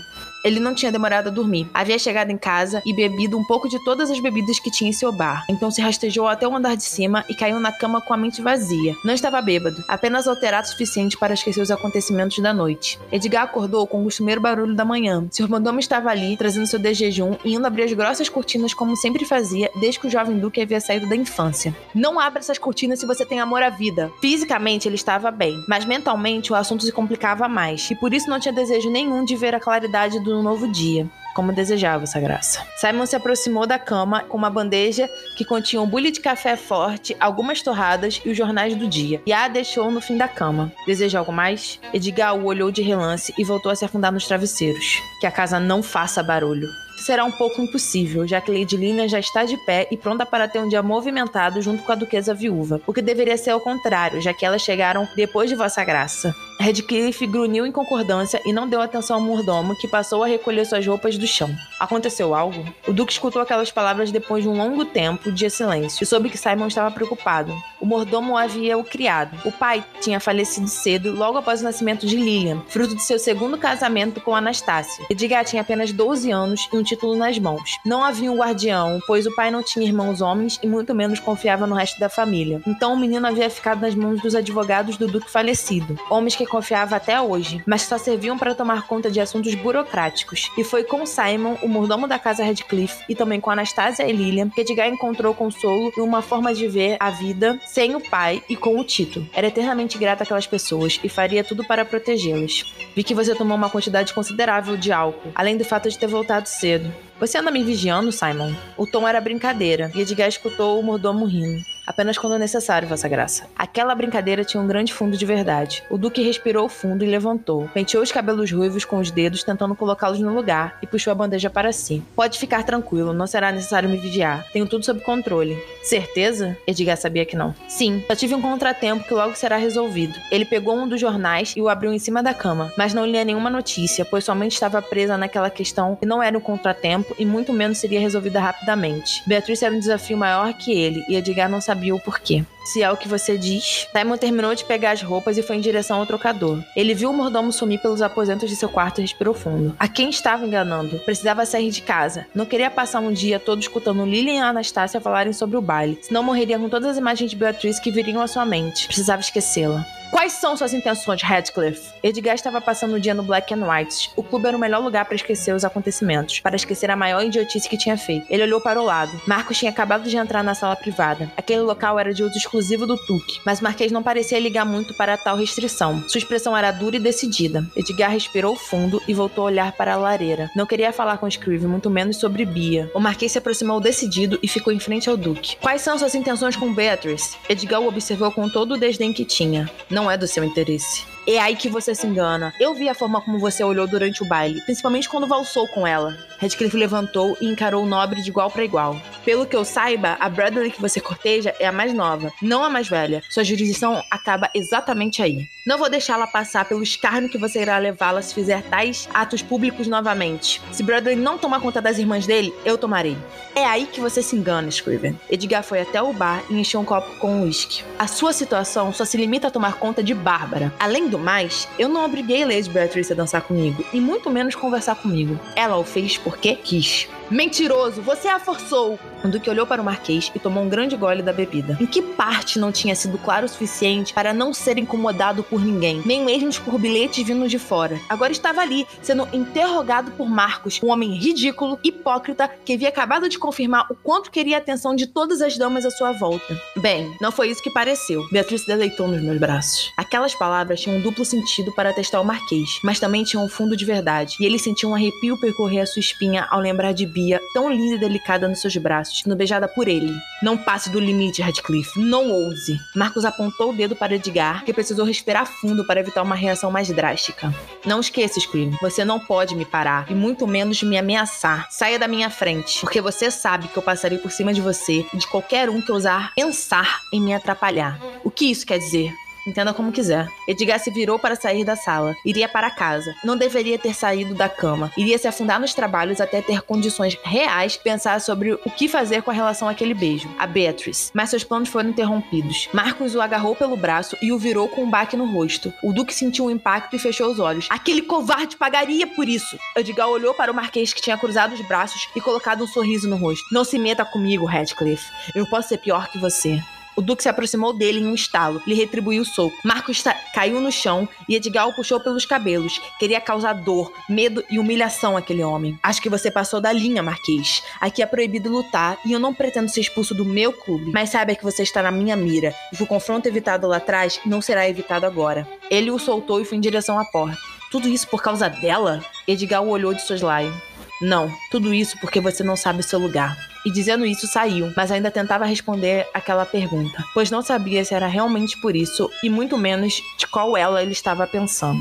Ele 0.44 0.60
não 0.60 0.74
tinha 0.74 0.90
demorado 0.90 1.28
a 1.28 1.30
dormir. 1.30 1.68
Havia 1.72 1.98
chegado 1.98 2.30
em 2.30 2.36
casa 2.36 2.82
e 2.84 2.92
bebido 2.92 3.38
um 3.38 3.44
pouco 3.44 3.68
de 3.68 3.82
todas 3.84 4.10
as 4.10 4.20
bebidas 4.20 4.58
que 4.58 4.70
tinha 4.70 4.90
em 4.90 4.92
seu 4.92 5.12
bar. 5.12 5.44
Então 5.48 5.70
se 5.70 5.80
rastejou 5.80 6.26
até 6.26 6.46
o 6.46 6.56
andar 6.56 6.76
de 6.76 6.84
cima 6.84 7.24
e 7.28 7.34
caiu 7.34 7.60
na 7.60 7.72
cama 7.72 8.00
com 8.00 8.12
a 8.12 8.16
mente 8.16 8.42
vazia. 8.42 8.96
Não 9.04 9.14
estava 9.14 9.40
bêbado, 9.40 9.84
apenas 9.88 10.26
alterado 10.26 10.66
o 10.66 10.70
suficiente 10.70 11.16
para 11.16 11.34
esquecer 11.34 11.60
os 11.60 11.70
acontecimentos 11.70 12.38
da 12.38 12.52
noite. 12.52 12.98
Edgar 13.10 13.44
acordou 13.44 13.86
com 13.86 14.00
o 14.00 14.04
costumeiro 14.04 14.40
barulho 14.40 14.74
da 14.74 14.84
manhã. 14.84 15.26
Seu 15.30 15.48
mordomo 15.48 15.78
estava 15.78 16.10
ali, 16.10 16.36
trazendo 16.36 16.66
seu 16.66 16.78
desjejum 16.78 17.36
e 17.44 17.54
indo 17.54 17.66
abrir 17.66 17.84
as 17.84 17.92
grossas 17.92 18.28
cortinas 18.28 18.74
como 18.74 18.96
sempre 18.96 19.24
fazia 19.24 19.70
desde 19.80 20.00
que 20.00 20.06
o 20.06 20.10
jovem 20.10 20.38
duque 20.38 20.60
havia 20.60 20.80
saído 20.80 21.08
da 21.08 21.16
infância. 21.16 21.74
Não 21.94 22.18
abra 22.18 22.40
essas 22.40 22.58
cortinas 22.58 23.00
se 23.00 23.06
você 23.06 23.24
tem 23.24 23.40
amor 23.40 23.62
à 23.62 23.70
vida. 23.70 24.10
Fisicamente 24.20 24.88
ele 24.88 24.96
estava 24.96 25.30
bem, 25.30 25.62
mas 25.68 25.84
mentalmente 25.84 26.52
o 26.52 26.56
assunto 26.56 26.84
se 26.84 26.92
complicava 26.92 27.48
mais, 27.48 27.90
e 27.90 27.94
por 27.94 28.12
isso 28.12 28.28
não 28.28 28.40
tinha 28.40 28.52
desejo 28.52 28.90
nenhum 28.90 29.24
de 29.24 29.36
ver 29.36 29.54
a 29.54 29.60
claridade 29.60 30.18
do 30.20 30.31
um 30.32 30.42
novo 30.42 30.70
dia 30.70 31.08
como 31.34 31.52
desejava 31.52 32.04
essa 32.04 32.20
graça. 32.20 32.66
Simon 32.76 33.06
se 33.06 33.16
aproximou 33.16 33.66
da 33.66 33.78
cama 33.78 34.20
com 34.20 34.36
uma 34.36 34.50
bandeja 34.50 35.08
que 35.36 35.44
continha 35.44 35.82
um 35.82 35.86
bule 35.86 36.10
de 36.10 36.20
café 36.20 36.56
forte, 36.56 37.16
algumas 37.18 37.62
torradas 37.62 38.20
e 38.24 38.30
os 38.30 38.36
jornais 38.36 38.74
do 38.74 38.86
dia, 38.86 39.22
e 39.26 39.32
a 39.32 39.48
deixou 39.48 39.90
no 39.90 40.00
fim 40.00 40.16
da 40.16 40.28
cama. 40.28 40.72
Deseja 40.86 41.18
algo 41.18 41.32
mais? 41.32 41.80
Edgar 41.92 42.34
o 42.36 42.44
olhou 42.44 42.70
de 42.70 42.82
relance 42.82 43.32
e 43.38 43.44
voltou 43.44 43.72
a 43.72 43.76
se 43.76 43.84
afundar 43.84 44.12
nos 44.12 44.26
travesseiros. 44.26 45.00
Que 45.20 45.26
a 45.26 45.30
casa 45.30 45.58
não 45.58 45.82
faça 45.82 46.22
barulho 46.22 46.68
será 47.02 47.24
um 47.24 47.30
pouco 47.30 47.60
impossível, 47.60 48.26
já 48.26 48.40
que 48.40 48.50
Lady 48.50 48.76
Lina 48.76 49.08
já 49.08 49.18
está 49.18 49.44
de 49.44 49.56
pé 49.58 49.88
e 49.90 49.96
pronta 49.96 50.24
para 50.24 50.48
ter 50.48 50.58
um 50.60 50.68
dia 50.68 50.82
movimentado 50.82 51.60
junto 51.60 51.82
com 51.82 51.92
a 51.92 51.96
duquesa 51.96 52.32
viúva, 52.32 52.80
o 52.86 52.92
que 52.92 53.02
deveria 53.02 53.36
ser 53.36 53.50
ao 53.50 53.60
contrário, 53.60 54.20
já 54.20 54.32
que 54.32 54.46
elas 54.46 54.62
chegaram 54.62 55.06
depois 55.16 55.50
de 55.50 55.56
Vossa 55.56 55.84
Graça. 55.84 56.34
Redcliffe 56.60 57.26
grunhiu 57.26 57.66
em 57.66 57.72
concordância 57.72 58.40
e 58.46 58.52
não 58.52 58.68
deu 58.68 58.80
atenção 58.80 59.16
ao 59.16 59.22
mordomo, 59.22 59.76
que 59.76 59.88
passou 59.88 60.22
a 60.22 60.26
recolher 60.26 60.64
suas 60.64 60.86
roupas 60.86 61.18
do 61.18 61.26
chão. 61.26 61.50
Aconteceu 61.80 62.34
algo? 62.34 62.64
O 62.86 62.92
Duque 62.92 63.12
escutou 63.12 63.42
aquelas 63.42 63.72
palavras 63.72 64.12
depois 64.12 64.44
de 64.44 64.48
um 64.48 64.56
longo 64.56 64.84
tempo 64.84 65.32
de 65.32 65.50
silêncio 65.50 66.04
e 66.04 66.06
soube 66.06 66.30
que 66.30 66.38
Simon 66.38 66.68
estava 66.68 66.90
preocupado. 66.90 67.52
O 67.82 67.86
mordomo 67.86 68.38
havia 68.38 68.78
o 68.78 68.84
criado. 68.84 69.36
O 69.44 69.50
pai 69.50 69.84
tinha 70.00 70.20
falecido 70.20 70.68
cedo, 70.68 71.12
logo 71.12 71.38
após 71.38 71.60
o 71.60 71.64
nascimento 71.64 72.06
de 72.06 72.16
Lilian, 72.16 72.62
fruto 72.68 72.94
de 72.94 73.02
seu 73.02 73.18
segundo 73.18 73.58
casamento 73.58 74.20
com 74.20 74.36
Anastácia. 74.36 75.04
Edgar 75.10 75.44
tinha 75.44 75.62
apenas 75.62 75.90
12 75.90 76.30
anos 76.30 76.68
e 76.72 76.76
um 76.76 76.84
título 76.84 77.16
nas 77.16 77.36
mãos. 77.40 77.76
Não 77.84 78.04
havia 78.04 78.30
um 78.30 78.36
guardião, 78.36 79.00
pois 79.04 79.26
o 79.26 79.34
pai 79.34 79.50
não 79.50 79.64
tinha 79.64 79.84
irmãos 79.84 80.20
homens 80.20 80.60
e 80.62 80.66
muito 80.68 80.94
menos 80.94 81.18
confiava 81.18 81.66
no 81.66 81.74
resto 81.74 81.98
da 81.98 82.08
família. 82.08 82.62
Então 82.68 82.92
o 82.92 82.96
menino 82.96 83.26
havia 83.26 83.50
ficado 83.50 83.80
nas 83.80 83.96
mãos 83.96 84.22
dos 84.22 84.36
advogados 84.36 84.96
do 84.96 85.08
duque 85.08 85.28
falecido, 85.28 85.98
homens 86.08 86.36
que 86.36 86.46
confiava 86.46 86.94
até 86.94 87.20
hoje, 87.20 87.64
mas 87.66 87.82
só 87.82 87.98
serviam 87.98 88.38
para 88.38 88.54
tomar 88.54 88.86
conta 88.86 89.10
de 89.10 89.20
assuntos 89.20 89.56
burocráticos. 89.56 90.52
E 90.56 90.62
foi 90.62 90.84
com 90.84 91.04
Simon, 91.04 91.56
o 91.60 91.66
mordomo 91.66 92.06
da 92.06 92.16
casa 92.16 92.44
Radcliffe, 92.44 93.02
e 93.08 93.16
também 93.16 93.40
com 93.40 93.50
Anastasia 93.50 94.06
e 94.06 94.12
Lilian, 94.12 94.50
que 94.50 94.60
Edgar 94.60 94.86
encontrou 94.86 95.34
consolo 95.34 95.92
e 95.96 96.00
uma 96.00 96.22
forma 96.22 96.54
de 96.54 96.68
ver 96.68 96.96
a 97.00 97.10
vida 97.10 97.58
sem 97.72 97.96
o 97.96 98.00
pai 98.00 98.42
e 98.50 98.54
com 98.54 98.78
o 98.78 98.84
Tito. 98.84 99.26
Era 99.32 99.46
eternamente 99.46 99.96
grata 99.96 100.24
àquelas 100.24 100.46
pessoas 100.46 101.00
e 101.02 101.08
faria 101.08 101.42
tudo 101.42 101.64
para 101.64 101.86
protegê-las. 101.86 102.66
Vi 102.94 103.02
que 103.02 103.14
você 103.14 103.34
tomou 103.34 103.56
uma 103.56 103.70
quantidade 103.70 104.12
considerável 104.12 104.76
de 104.76 104.92
álcool, 104.92 105.32
além 105.34 105.56
do 105.56 105.64
fato 105.64 105.88
de 105.88 105.98
ter 105.98 106.06
voltado 106.06 106.46
cedo. 106.46 106.92
Você 107.22 107.38
anda 107.38 107.52
me 107.52 107.62
vigiando, 107.62 108.10
Simon? 108.10 108.52
O 108.76 108.84
tom 108.84 109.06
era 109.06 109.20
brincadeira, 109.20 109.92
e 109.94 110.00
Edgar 110.00 110.26
escutou 110.26 110.80
o 110.80 110.82
mordomo 110.82 111.24
rindo 111.24 111.62
apenas 111.86 112.16
quando 112.18 112.38
necessário, 112.38 112.88
Vossa 112.88 113.08
Graça. 113.08 113.44
Aquela 113.56 113.94
brincadeira 113.94 114.44
tinha 114.44 114.62
um 114.62 114.66
grande 114.66 114.92
fundo 114.92 115.16
de 115.16 115.26
verdade. 115.26 115.82
O 115.90 115.98
Duque 115.98 116.22
respirou 116.22 116.68
fundo 116.68 117.04
e 117.04 117.08
levantou. 117.08 117.68
Penteou 117.74 118.02
os 118.02 118.12
cabelos 118.12 118.50
ruivos 118.50 118.84
com 118.84 118.98
os 118.98 119.10
dedos, 119.10 119.42
tentando 119.42 119.74
colocá-los 119.74 120.20
no 120.20 120.34
lugar, 120.34 120.78
e 120.82 120.86
puxou 120.86 121.10
a 121.10 121.14
bandeja 121.14 121.50
para 121.50 121.72
si. 121.72 122.02
Pode 122.14 122.38
ficar 122.38 122.62
tranquilo, 122.64 123.12
não 123.12 123.26
será 123.26 123.52
necessário 123.52 123.88
me 123.88 123.96
vigiar. 123.96 124.46
Tenho 124.52 124.66
tudo 124.66 124.84
sob 124.84 125.00
controle. 125.00 125.58
Certeza? 125.82 126.56
Edgar 126.66 126.96
sabia 126.96 127.26
que 127.26 127.36
não. 127.36 127.54
Sim, 127.68 128.02
só 128.06 128.14
tive 128.14 128.34
um 128.34 128.42
contratempo 128.42 129.04
que 129.04 129.14
logo 129.14 129.34
será 129.34 129.56
resolvido. 129.56 130.18
Ele 130.30 130.44
pegou 130.44 130.76
um 130.76 130.88
dos 130.88 131.00
jornais 131.00 131.54
e 131.56 131.62
o 131.62 131.68
abriu 131.68 131.92
em 131.92 131.98
cima 131.98 132.22
da 132.22 132.32
cama, 132.32 132.72
mas 132.76 132.94
não 132.94 133.06
lia 133.06 133.24
nenhuma 133.24 133.50
notícia, 133.50 134.04
pois 134.04 134.24
somente 134.24 134.52
estava 134.52 134.80
presa 134.80 135.16
naquela 135.16 135.50
questão 135.50 135.96
que 135.96 136.06
não 136.06 136.22
era 136.22 136.36
um 136.36 136.40
contratempo 136.40 137.11
e 137.18 137.26
muito 137.26 137.52
menos 137.52 137.78
seria 137.78 138.00
resolvida 138.00 138.40
rapidamente. 138.40 139.22
Beatriz 139.26 139.62
era 139.62 139.74
um 139.74 139.80
desafio 139.80 140.16
maior 140.16 140.52
que 140.54 140.72
ele, 140.72 141.04
e 141.08 141.16
Edgar 141.16 141.50
não 141.50 141.60
sabia 141.60 141.82
sabia 141.82 141.94
o 141.94 142.00
porquê. 142.00 142.44
Se 142.64 142.82
é 142.82 142.90
o 142.92 142.96
que 142.96 143.08
você 143.08 143.36
diz. 143.36 143.88
Simon 143.90 144.16
terminou 144.16 144.54
de 144.54 144.64
pegar 144.64 144.92
as 144.92 145.02
roupas 145.02 145.36
e 145.36 145.42
foi 145.42 145.56
em 145.56 145.60
direção 145.60 145.98
ao 145.98 146.06
trocador. 146.06 146.62
Ele 146.76 146.94
viu 146.94 147.10
o 147.10 147.12
mordomo 147.12 147.50
sumir 147.50 147.80
pelos 147.80 148.00
aposentos 148.00 148.48
de 148.48 148.54
seu 148.54 148.68
quarto 148.68 148.98
e 148.98 149.02
respirou 149.02 149.34
fundo. 149.34 149.74
A 149.78 149.88
quem 149.88 150.10
estava 150.10 150.46
enganando? 150.46 150.98
Precisava 151.00 151.44
sair 151.44 151.70
de 151.70 151.82
casa. 151.82 152.26
Não 152.34 152.46
queria 152.46 152.70
passar 152.70 153.00
um 153.00 153.12
dia 153.12 153.40
todo 153.40 153.60
escutando 153.60 154.04
Lilian 154.04 154.34
e 154.34 154.38
Anastácia 154.38 155.00
falarem 155.00 155.32
sobre 155.32 155.56
o 155.56 155.62
baile, 155.62 155.98
senão 156.02 156.22
morreria 156.22 156.58
com 156.58 156.68
todas 156.68 156.90
as 156.90 156.98
imagens 156.98 157.30
de 157.30 157.36
Beatriz 157.36 157.80
que 157.80 157.90
viriam 157.90 158.22
à 158.22 158.28
sua 158.28 158.46
mente. 158.46 158.86
Precisava 158.86 159.20
esquecê-la. 159.20 159.84
Quais 160.12 160.34
são 160.34 160.54
suas 160.54 160.74
intenções, 160.74 161.22
Radcliffe? 161.22 161.90
Edgar 162.02 162.34
estava 162.34 162.60
passando 162.60 162.96
o 162.96 163.00
dia 163.00 163.14
no 163.14 163.22
Black 163.22 163.52
and 163.54 163.66
White. 163.66 164.10
O 164.14 164.22
clube 164.22 164.46
era 164.46 164.56
o 164.56 164.60
melhor 164.60 164.82
lugar 164.82 165.06
para 165.06 165.14
esquecer 165.14 165.54
os 165.54 165.64
acontecimentos, 165.64 166.38
para 166.38 166.54
esquecer 166.54 166.90
a 166.90 166.96
maior 166.96 167.24
idiotice 167.24 167.66
que 167.66 167.78
tinha 167.78 167.96
feito. 167.96 168.26
Ele 168.28 168.42
olhou 168.42 168.60
para 168.60 168.78
o 168.78 168.84
lado. 168.84 169.10
Marcos 169.26 169.58
tinha 169.58 169.70
acabado 169.70 170.08
de 170.08 170.14
entrar 170.14 170.44
na 170.44 170.54
sala 170.54 170.76
privada. 170.76 171.32
Aquele 171.34 171.62
local 171.62 171.98
era 171.98 172.12
de 172.12 172.22
uso 172.22 172.36
exclusivo 172.36 172.86
do 172.86 172.98
Tuque, 173.06 173.40
mas 173.46 173.62
Marquês 173.62 173.90
não 173.90 174.02
parecia 174.02 174.38
ligar 174.38 174.66
muito 174.66 174.94
para 174.98 175.16
tal 175.16 175.34
restrição. 175.34 176.06
Sua 176.06 176.18
expressão 176.18 176.54
era 176.54 176.70
dura 176.70 176.96
e 176.96 177.00
decidida. 177.00 177.66
Edgar 177.74 178.10
respirou 178.10 178.54
fundo 178.54 179.02
e 179.08 179.14
voltou 179.14 179.44
a 179.44 179.46
olhar 179.46 179.72
para 179.72 179.94
a 179.94 179.96
lareira. 179.96 180.50
Não 180.54 180.66
queria 180.66 180.92
falar 180.92 181.16
com 181.16 181.26
Scrive, 181.26 181.66
muito 181.66 181.88
menos 181.88 182.18
sobre 182.18 182.44
Bia. 182.44 182.90
O 182.94 183.00
Marquês 183.00 183.32
se 183.32 183.38
aproximou 183.38 183.80
decidido 183.80 184.38
e 184.42 184.46
ficou 184.46 184.74
em 184.74 184.78
frente 184.78 185.08
ao 185.08 185.16
Duque. 185.16 185.56
Quais 185.56 185.80
são 185.80 185.98
suas 185.98 186.14
intenções 186.14 186.54
com 186.54 186.74
Beatrice? 186.74 187.38
Edgar 187.48 187.80
o 187.80 187.88
observou 187.88 188.30
com 188.30 188.46
todo 188.46 188.74
o 188.74 188.78
desdém 188.78 189.10
que 189.10 189.24
tinha. 189.24 189.70
Não 189.88 190.01
não 190.02 190.10
é 190.10 190.18
do 190.18 190.26
seu 190.26 190.42
interesse. 190.42 191.04
É 191.24 191.38
aí 191.38 191.54
que 191.54 191.68
você 191.68 191.94
se 191.94 192.04
engana. 192.04 192.52
Eu 192.58 192.74
vi 192.74 192.88
a 192.88 192.94
forma 192.94 193.20
como 193.20 193.38
você 193.38 193.62
olhou 193.62 193.86
durante 193.86 194.20
o 194.24 194.26
baile, 194.26 194.60
principalmente 194.62 195.08
quando 195.08 195.28
valsou 195.28 195.68
com 195.68 195.86
ela. 195.86 196.18
Redcliffe 196.40 196.76
levantou 196.76 197.36
e 197.40 197.46
encarou 197.46 197.84
o 197.84 197.86
nobre 197.86 198.20
de 198.20 198.28
igual 198.28 198.50
para 198.50 198.64
igual. 198.64 199.00
Pelo 199.24 199.46
que 199.46 199.54
eu 199.54 199.64
saiba, 199.64 200.16
a 200.18 200.28
Bradley 200.28 200.72
que 200.72 200.80
você 200.80 201.00
corteja 201.00 201.54
é 201.60 201.66
a 201.68 201.72
mais 201.72 201.94
nova, 201.94 202.32
não 202.42 202.64
a 202.64 202.70
mais 202.70 202.88
velha. 202.88 203.22
Sua 203.30 203.44
jurisdição 203.44 204.02
acaba 204.10 204.50
exatamente 204.52 205.22
aí. 205.22 205.46
Não 205.64 205.78
vou 205.78 205.88
deixá-la 205.88 206.26
passar 206.26 206.64
pelo 206.64 206.82
escárnio 206.82 207.30
que 207.30 207.38
você 207.38 207.62
irá 207.62 207.78
levá-la 207.78 208.20
se 208.20 208.34
fizer 208.34 208.62
tais 208.64 209.08
atos 209.14 209.42
públicos 209.42 209.86
novamente. 209.86 210.60
Se 210.72 210.82
Bradley 210.82 211.14
não 211.14 211.38
tomar 211.38 211.60
conta 211.60 211.80
das 211.80 211.98
irmãs 211.98 212.26
dele, 212.26 212.52
eu 212.64 212.76
tomarei. 212.76 213.16
É 213.54 213.64
aí 213.64 213.86
que 213.86 214.00
você 214.00 214.24
se 214.24 214.34
engana, 214.34 214.68
Scriven. 214.68 215.16
Edgar 215.30 215.62
foi 215.62 215.80
até 215.80 216.02
o 216.02 216.12
bar 216.12 216.42
e 216.50 216.54
encheu 216.54 216.80
um 216.80 216.84
copo 216.84 217.16
com 217.18 217.42
uísque. 217.42 217.84
A 217.96 218.08
sua 218.08 218.32
situação 218.32 218.92
só 218.92 219.04
se 219.04 219.16
limita 219.16 219.46
a 219.46 219.50
tomar 219.52 219.74
conta 219.74 220.02
de 220.02 220.14
Bárbara. 220.14 220.74
Além 220.80 221.08
do 221.08 221.18
mais, 221.18 221.68
eu 221.78 221.88
não 221.88 222.04
obriguei 222.04 222.44
Lady 222.44 222.68
Beatrice 222.68 223.12
a 223.12 223.16
dançar 223.16 223.42
comigo, 223.42 223.84
e 223.92 224.00
muito 224.00 224.30
menos 224.30 224.56
conversar 224.56 224.96
comigo. 224.96 225.38
Ela 225.54 225.76
o 225.76 225.84
fez 225.84 226.18
porque 226.18 226.56
quis. 226.56 227.08
Mentiroso, 227.30 228.02
você 228.02 228.28
a 228.28 228.38
forçou! 228.38 228.98
O 229.24 229.28
Duque 229.28 229.48
olhou 229.48 229.64
para 229.64 229.80
o 229.80 229.84
Marquês 229.84 230.32
e 230.34 230.38
tomou 230.38 230.64
um 230.64 230.68
grande 230.68 230.96
gole 230.96 231.22
da 231.22 231.32
bebida. 231.32 231.78
Em 231.80 231.86
que 231.86 232.02
parte 232.02 232.58
não 232.58 232.72
tinha 232.72 232.94
sido 232.94 233.16
claro 233.18 233.46
o 233.46 233.48
suficiente 233.48 234.12
para 234.12 234.34
não 234.34 234.52
ser 234.52 234.78
incomodado 234.78 235.44
por 235.44 235.64
ninguém, 235.64 236.02
nem 236.04 236.24
mesmo 236.24 236.52
por 236.64 236.78
bilhetes 236.78 237.24
vindos 237.24 237.50
de 237.50 237.58
fora? 237.58 238.00
Agora 238.08 238.32
estava 238.32 238.60
ali, 238.60 238.84
sendo 239.00 239.28
interrogado 239.32 240.10
por 240.12 240.28
Marcos, 240.28 240.80
um 240.82 240.90
homem 240.90 241.14
ridículo, 241.14 241.78
hipócrita, 241.84 242.50
que 242.64 242.72
havia 242.74 242.88
acabado 242.88 243.28
de 243.28 243.38
confirmar 243.38 243.86
o 243.90 243.94
quanto 243.94 244.30
queria 244.30 244.56
a 244.56 244.58
atenção 244.58 244.94
de 244.94 245.06
todas 245.06 245.40
as 245.40 245.56
damas 245.56 245.86
à 245.86 245.90
sua 245.90 246.10
volta. 246.10 246.60
Bem, 246.76 247.16
não 247.20 247.30
foi 247.30 247.48
isso 247.48 247.62
que 247.62 247.70
pareceu. 247.70 248.26
Beatriz 248.32 248.66
deleitou 248.66 249.06
nos 249.06 249.22
meus 249.22 249.38
braços. 249.38 249.92
Aquelas 249.96 250.34
palavras 250.34 250.80
tinham 250.80 250.98
um 250.98 251.00
duplo 251.00 251.24
sentido 251.24 251.72
para 251.72 251.92
testar 251.92 252.20
o 252.20 252.24
Marquês, 252.24 252.80
mas 252.82 252.98
também 252.98 253.22
tinham 253.22 253.44
um 253.44 253.48
fundo 253.48 253.76
de 253.76 253.84
verdade, 253.84 254.36
e 254.40 254.44
ele 254.44 254.58
sentiu 254.58 254.88
um 254.88 254.94
arrepio 254.94 255.38
percorrer 255.40 255.82
a 255.82 255.86
sua 255.86 256.00
espinha 256.00 256.46
ao 256.50 256.58
lembrar 256.58 256.92
de 256.92 257.06
Bia, 257.06 257.21
tão 257.52 257.70
linda 257.70 257.96
e 257.96 257.98
delicada 257.98 258.48
nos 258.48 258.60
seus 258.60 258.76
braços, 258.76 259.20
sendo 259.20 259.36
beijada 259.36 259.68
por 259.68 259.88
ele. 259.88 260.12
Não 260.42 260.56
passe 260.56 260.90
do 260.90 260.98
limite, 260.98 261.42
Radcliffe. 261.42 262.00
Não 262.00 262.30
ouse. 262.30 262.80
Marcos 262.94 263.24
apontou 263.24 263.70
o 263.70 263.76
dedo 263.76 263.94
para 263.94 264.14
Edgar, 264.14 264.64
que 264.64 264.72
precisou 264.72 265.04
respirar 265.04 265.46
fundo 265.46 265.86
para 265.86 266.00
evitar 266.00 266.22
uma 266.22 266.34
reação 266.34 266.70
mais 266.70 266.88
drástica. 266.88 267.54
Não 267.86 268.00
esqueça, 268.00 268.40
Scream. 268.40 268.70
Você 268.80 269.04
não 269.04 269.20
pode 269.20 269.54
me 269.54 269.64
parar, 269.64 270.10
e 270.10 270.14
muito 270.14 270.46
menos 270.46 270.82
me 270.82 270.98
ameaçar. 270.98 271.68
Saia 271.70 271.98
da 271.98 272.08
minha 272.08 272.30
frente, 272.30 272.80
porque 272.80 273.00
você 273.00 273.30
sabe 273.30 273.68
que 273.68 273.76
eu 273.76 273.82
passarei 273.82 274.18
por 274.18 274.30
cima 274.30 274.52
de 274.52 274.60
você 274.60 275.06
e 275.12 275.16
de 275.16 275.26
qualquer 275.26 275.68
um 275.68 275.80
que 275.80 275.92
ousar 275.92 276.32
pensar 276.34 277.02
em 277.12 277.20
me 277.20 277.34
atrapalhar. 277.34 277.98
O 278.24 278.30
que 278.30 278.50
isso 278.50 278.66
quer 278.66 278.78
dizer? 278.78 279.12
Entenda 279.46 279.74
como 279.74 279.92
quiser. 279.92 280.28
Edgar 280.46 280.78
se 280.78 280.90
virou 280.90 281.18
para 281.18 281.36
sair 281.36 281.64
da 281.64 281.76
sala. 281.76 282.14
Iria 282.24 282.48
para 282.48 282.70
casa. 282.70 283.14
Não 283.24 283.36
deveria 283.36 283.78
ter 283.78 283.94
saído 283.94 284.34
da 284.34 284.48
cama. 284.48 284.92
Iria 284.96 285.18
se 285.18 285.26
afundar 285.26 285.60
nos 285.60 285.74
trabalhos 285.74 286.20
até 286.20 286.40
ter 286.40 286.62
condições 286.62 287.18
reais 287.24 287.72
de 287.72 287.80
pensar 287.80 288.20
sobre 288.20 288.52
o 288.52 288.70
que 288.70 288.88
fazer 288.88 289.22
com 289.22 289.30
relação 289.30 289.68
àquele 289.68 289.94
beijo. 289.94 290.28
A 290.38 290.46
Beatrice. 290.46 291.10
Mas 291.14 291.30
seus 291.30 291.44
planos 291.44 291.68
foram 291.68 291.90
interrompidos. 291.90 292.68
Marcos 292.72 293.14
o 293.14 293.20
agarrou 293.20 293.56
pelo 293.56 293.76
braço 293.76 294.16
e 294.22 294.32
o 294.32 294.38
virou 294.38 294.68
com 294.68 294.84
um 294.84 294.90
baque 294.90 295.16
no 295.16 295.26
rosto. 295.26 295.72
O 295.82 295.92
Duque 295.92 296.14
sentiu 296.14 296.46
um 296.46 296.50
impacto 296.50 296.94
e 296.94 296.98
fechou 296.98 297.30
os 297.30 297.38
olhos. 297.38 297.66
Aquele 297.70 298.02
covarde 298.02 298.56
pagaria 298.56 299.06
por 299.06 299.28
isso. 299.28 299.58
Edgar 299.76 300.08
olhou 300.08 300.34
para 300.34 300.52
o 300.52 300.54
Marquês 300.54 300.92
que 300.92 301.02
tinha 301.02 301.18
cruzado 301.18 301.54
os 301.54 301.60
braços 301.66 302.08
e 302.14 302.20
colocado 302.20 302.64
um 302.64 302.66
sorriso 302.66 303.08
no 303.08 303.16
rosto. 303.16 303.44
Não 303.52 303.64
se 303.64 303.78
meta 303.78 304.04
comigo, 304.04 304.44
Radcliffe. 304.44 305.10
Eu 305.34 305.46
posso 305.46 305.68
ser 305.68 305.78
pior 305.78 306.08
que 306.08 306.18
você. 306.18 306.60
O 306.94 307.00
Duque 307.00 307.22
se 307.22 307.28
aproximou 307.28 307.72
dele 307.72 308.00
em 308.00 308.06
um 308.06 308.14
estalo, 308.14 308.62
lhe 308.66 308.74
retribuiu 308.74 309.22
o 309.22 309.24
soco. 309.24 309.56
Marcos 309.64 310.04
caiu 310.34 310.60
no 310.60 310.70
chão 310.70 311.08
e 311.28 311.34
Edgar 311.34 311.66
o 311.68 311.74
puxou 311.74 311.98
pelos 312.00 312.26
cabelos. 312.26 312.80
Queria 312.98 313.20
causar 313.20 313.54
dor, 313.54 313.92
medo 314.08 314.44
e 314.50 314.58
humilhação 314.58 315.16
àquele 315.16 315.42
homem. 315.42 315.78
Acho 315.82 316.02
que 316.02 316.10
você 316.10 316.30
passou 316.30 316.60
da 316.60 316.72
linha, 316.72 317.02
Marquês. 317.02 317.62
Aqui 317.80 318.02
é 318.02 318.06
proibido 318.06 318.50
lutar 318.50 318.98
e 319.06 319.12
eu 319.12 319.18
não 319.18 319.34
pretendo 319.34 319.70
ser 319.70 319.80
expulso 319.80 320.14
do 320.14 320.24
meu 320.24 320.52
clube. 320.52 320.92
Mas 320.92 321.10
saiba 321.10 321.34
que 321.34 321.44
você 321.44 321.62
está 321.62 321.82
na 321.82 321.90
minha 321.90 322.16
mira 322.16 322.54
e 322.78 322.82
o 322.82 322.86
confronto 322.86 323.26
evitado 323.26 323.66
lá 323.66 323.78
atrás 323.78 324.20
não 324.26 324.42
será 324.42 324.68
evitado 324.68 325.06
agora. 325.06 325.48
Ele 325.70 325.90
o 325.90 325.98
soltou 325.98 326.40
e 326.40 326.44
foi 326.44 326.58
em 326.58 326.60
direção 326.60 326.98
à 326.98 327.04
porta. 327.06 327.38
Tudo 327.70 327.88
isso 327.88 328.06
por 328.08 328.22
causa 328.22 328.50
dela? 328.50 329.02
Edgar 329.26 329.62
o 329.62 329.70
olhou 329.70 329.94
de 329.94 330.02
soslaio. 330.02 330.52
Não, 331.00 331.32
tudo 331.50 331.72
isso 331.72 331.98
porque 332.00 332.20
você 332.20 332.44
não 332.44 332.54
sabe 332.54 332.80
o 332.80 332.84
seu 332.84 332.98
lugar 332.98 333.51
e 333.64 333.70
dizendo 333.70 334.04
isso 334.04 334.26
saiu, 334.26 334.72
mas 334.76 334.90
ainda 334.90 335.10
tentava 335.10 335.44
responder 335.44 336.06
aquela 336.12 336.44
pergunta, 336.44 337.04
pois 337.14 337.30
não 337.30 337.42
sabia 337.42 337.84
se 337.84 337.94
era 337.94 338.06
realmente 338.06 338.60
por 338.60 338.74
isso 338.74 339.10
e 339.22 339.28
muito 339.28 339.56
menos 339.56 340.02
de 340.18 340.26
qual 340.26 340.56
ela 340.56 340.82
ele 340.82 340.92
estava 340.92 341.26
pensando. 341.26 341.80